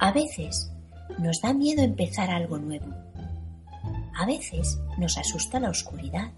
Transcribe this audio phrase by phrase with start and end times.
[0.00, 0.70] A veces
[1.18, 2.86] nos da miedo empezar algo nuevo.
[4.16, 6.30] A veces nos asusta la oscuridad.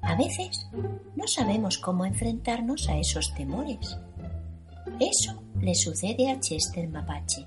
[0.00, 0.66] A veces
[1.14, 3.98] no sabemos cómo enfrentarnos a esos temores.
[4.98, 7.46] Eso le sucede a Chester Mapache,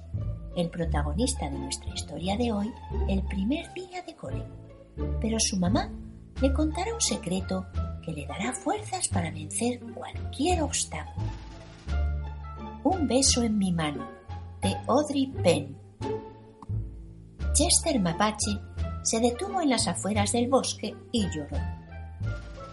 [0.56, 2.72] el protagonista de nuestra historia de hoy,
[3.10, 4.46] el primer día de cole.
[5.22, 5.92] Pero su mamá
[6.40, 7.66] le contará un secreto
[8.04, 11.26] que le dará fuerzas para vencer cualquier obstáculo.
[12.84, 14.08] Un beso en mi mano,
[14.66, 15.78] de Audrey Penn.
[17.54, 18.60] Chester Mapache
[19.04, 21.58] se detuvo en las afueras del bosque y lloró.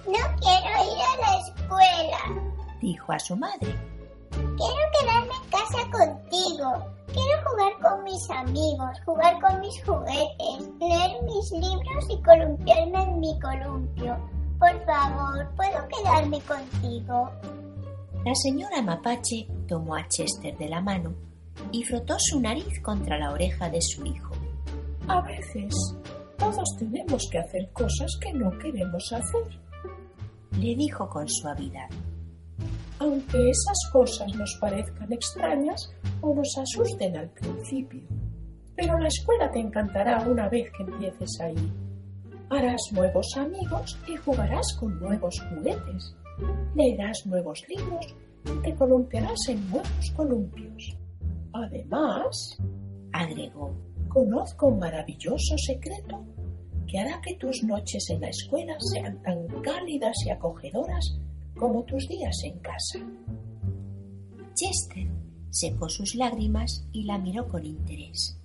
[0.06, 2.48] No quiero ir a la escuela,
[2.80, 3.78] dijo a su madre.
[4.30, 6.86] Quiero quedarme en casa contigo.
[7.12, 13.20] Quiero jugar con mis amigos, jugar con mis juguetes, leer mis libros y columpiarme en
[13.20, 14.16] mi columpio.
[14.58, 17.30] Por favor, ¿puedo quedarme contigo?
[18.24, 21.31] La señora Mapache tomó a Chester de la mano
[21.70, 24.34] y frotó su nariz contra la oreja de su hijo.
[25.08, 25.74] A veces
[26.38, 29.60] todos tenemos que hacer cosas que no queremos hacer,
[30.58, 31.88] le dijo con suavidad.
[32.98, 38.02] Aunque esas cosas nos parezcan extrañas o nos asusten al principio.
[38.76, 41.72] Pero la escuela te encantará una vez que empieces ahí.
[42.50, 46.14] Harás nuevos amigos y jugarás con nuevos juguetes.
[46.74, 48.14] Leerás nuevos libros
[48.44, 50.96] y te columpiarás en nuevos columpios.
[51.52, 52.58] Además,
[53.12, 53.74] agregó,
[54.08, 56.24] conozco un maravilloso secreto
[56.86, 61.18] que hará que tus noches en la escuela sean tan cálidas y acogedoras
[61.56, 62.98] como tus días en casa.
[64.54, 65.06] Chester
[65.50, 68.38] secó sus lágrimas y la miró con interés.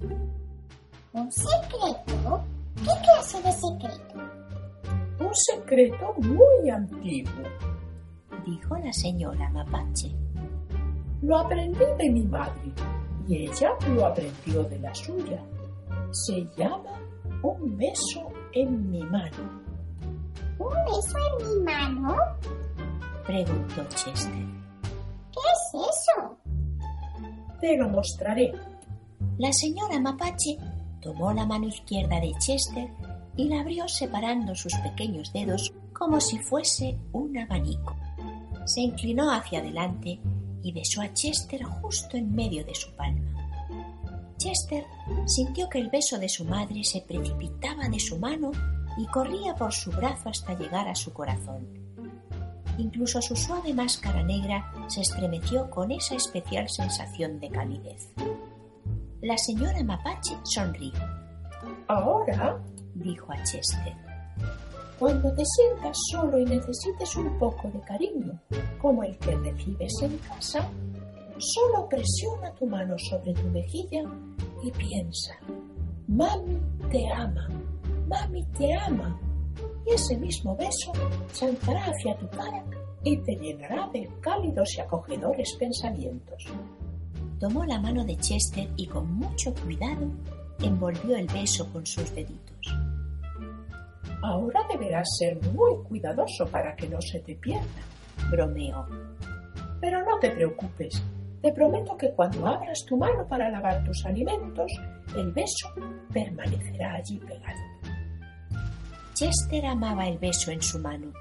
[1.14, 2.44] ¿Un secreto?
[2.76, 4.20] ¿Qué clase de secreto?
[5.20, 7.44] Un secreto muy antiguo,
[8.46, 10.27] dijo la señora Mapache.
[11.22, 12.72] Lo aprendí de mi madre
[13.28, 15.44] y ella lo aprendió de la suya.
[16.12, 17.00] Se llama
[17.42, 19.62] un beso en mi mano.
[20.60, 22.16] ¿Un beso en mi mano?
[23.26, 24.32] preguntó Chester.
[25.32, 26.38] ¿Qué es eso?
[27.60, 28.54] Te lo mostraré.
[29.38, 30.58] La señora Mapache
[31.02, 32.90] tomó la mano izquierda de Chester
[33.36, 37.96] y la abrió separando sus pequeños dedos como si fuese un abanico.
[38.66, 40.20] Se inclinó hacia adelante
[40.68, 43.26] y besó a Chester justo en medio de su palma.
[44.36, 44.84] Chester
[45.26, 48.52] sintió que el beso de su madre se precipitaba de su mano
[48.98, 51.66] y corría por su brazo hasta llegar a su corazón.
[52.78, 58.10] Incluso su suave máscara negra se estremeció con esa especial sensación de calidez.
[59.22, 60.92] La señora Mapache sonrió.
[61.88, 62.62] Ahora,
[62.94, 63.96] dijo a Chester,
[65.00, 68.40] cuando te sientas solo y necesites un poco de cariño,
[68.82, 70.68] como el que recibes en casa,
[71.38, 74.02] solo presiona tu mano sobre tu mejilla
[74.64, 75.36] y piensa,
[76.08, 76.60] mami
[76.92, 77.48] te ama,
[78.08, 79.20] mami te ama.
[79.86, 80.92] Y ese mismo beso
[81.32, 82.64] saltará hacia tu cara
[83.04, 86.46] y te llenará de cálidos y acogedores pensamientos.
[87.40, 90.10] Tomó la mano de Chester y con mucho cuidado
[90.60, 92.87] envolvió el beso con sus deditos.
[94.28, 97.64] Ahora deberás ser muy cuidadoso para que no se te pierda,
[98.30, 98.86] bromeó.
[99.80, 101.02] Pero no te preocupes,
[101.42, 104.70] te prometo que cuando abras tu mano para lavar tus alimentos,
[105.16, 105.70] el beso
[106.12, 107.62] permanecerá allí pegado.
[109.14, 111.14] Chester amaba el beso en su mano.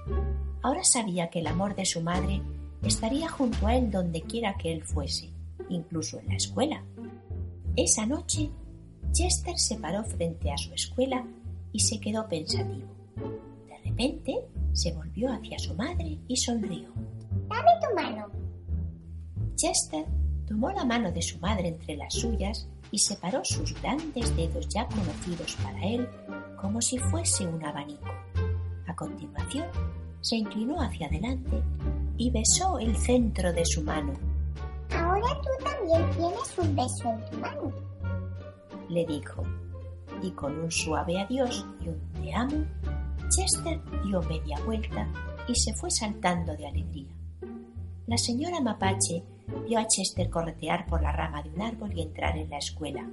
[0.63, 2.43] Ahora sabía que el amor de su madre
[2.83, 5.31] estaría junto a él donde quiera que él fuese,
[5.69, 6.83] incluso en la escuela.
[7.77, 8.51] Esa noche,
[9.13, 11.25] Chester se paró frente a su escuela
[11.73, 12.96] y se quedó pensativo.
[13.97, 16.91] De repente, se volvió hacia su madre y sonrió.
[17.49, 18.27] Dame tu mano.
[19.55, 20.05] Chester
[20.47, 24.87] tomó la mano de su madre entre las suyas y separó sus grandes dedos ya
[24.87, 26.09] conocidos para él
[26.61, 28.11] como si fuese un abanico.
[28.87, 29.67] A continuación,
[30.21, 31.63] se inclinó hacia adelante
[32.19, 34.13] y besó el centro de su mano.
[34.91, 37.73] Ahora tú también tienes un beso en tu mano,
[38.91, 39.43] le dijo.
[40.23, 42.65] Y con un suave adiós y un te amo,
[43.29, 45.09] Chester dio media vuelta
[45.49, 47.13] y se fue saltando de alegría.
[48.07, 49.23] La señora Mapache
[49.67, 53.05] vio a Chester corretear por la rama de un árbol y entrar en la escuela.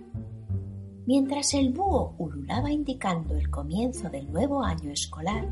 [1.05, 5.47] Mientras el búho ululaba indicando el comienzo del nuevo año escolar,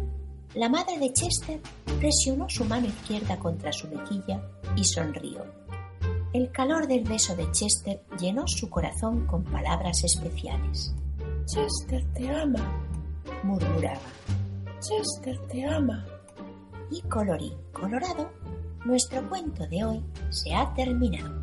[0.55, 1.59] la madre de Chester
[1.99, 4.41] presionó su mano izquierda contra su mejilla
[4.75, 5.43] y sonrió.
[6.33, 10.93] El calor del beso de Chester llenó su corazón con palabras especiales.
[11.45, 12.59] Chester te ama,
[13.43, 13.99] murmuraba.
[14.81, 16.04] Chester te ama.
[16.89, 18.31] Y colorín colorado,
[18.83, 21.40] nuestro cuento de hoy se ha terminado.